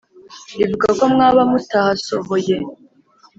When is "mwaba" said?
1.13-1.41